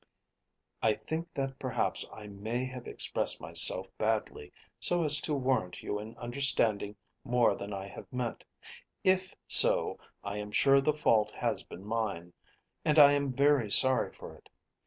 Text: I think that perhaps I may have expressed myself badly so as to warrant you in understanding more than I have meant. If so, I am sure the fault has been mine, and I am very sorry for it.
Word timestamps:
I 0.81 0.95
think 0.95 1.31
that 1.35 1.59
perhaps 1.59 2.09
I 2.11 2.25
may 2.25 2.65
have 2.65 2.87
expressed 2.87 3.39
myself 3.39 3.95
badly 3.99 4.51
so 4.79 5.03
as 5.03 5.21
to 5.21 5.35
warrant 5.35 5.83
you 5.83 5.99
in 5.99 6.17
understanding 6.17 6.95
more 7.23 7.53
than 7.53 7.71
I 7.71 7.87
have 7.87 8.11
meant. 8.11 8.43
If 9.03 9.35
so, 9.47 9.99
I 10.23 10.37
am 10.37 10.51
sure 10.51 10.81
the 10.81 10.91
fault 10.91 11.29
has 11.35 11.61
been 11.61 11.85
mine, 11.85 12.33
and 12.83 12.97
I 12.97 13.11
am 13.11 13.31
very 13.31 13.69
sorry 13.69 14.11
for 14.11 14.33
it. 14.33 14.49